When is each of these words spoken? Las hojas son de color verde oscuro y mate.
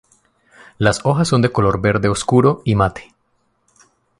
Las 0.79 1.05
hojas 1.05 1.27
son 1.27 1.43
de 1.43 1.51
color 1.51 1.79
verde 1.79 2.09
oscuro 2.09 2.63
y 2.65 2.73
mate. 2.73 3.13